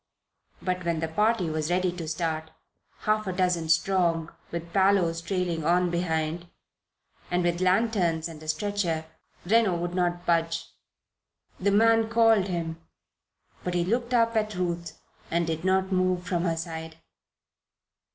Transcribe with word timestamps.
But 0.63 0.83
when 0.83 0.99
the 0.99 1.07
party 1.07 1.47
was 1.47 1.69
ready 1.69 1.91
to 1.91 2.07
start, 2.07 2.49
half 3.01 3.27
a 3.27 3.31
dozen 3.31 3.69
strong, 3.69 4.31
with 4.49 4.73
Parloe 4.73 5.13
trailing 5.23 5.63
on 5.63 5.91
behind, 5.91 6.49
and 7.29 7.43
with 7.43 7.61
lanterns 7.61 8.27
and 8.27 8.41
a 8.41 8.47
stretcher, 8.47 9.05
Reno 9.45 9.75
would 9.75 9.93
not 9.93 10.25
budge. 10.25 10.65
The 11.59 11.69
man 11.69 12.09
called 12.09 12.47
him, 12.47 12.81
but 13.63 13.75
he 13.75 13.85
looked 13.85 14.11
up 14.15 14.35
at 14.35 14.55
Ruth 14.55 14.97
and 15.29 15.45
did 15.45 15.63
not 15.63 15.91
move 15.91 16.23
from 16.25 16.45
her 16.45 16.57
side. 16.57 16.97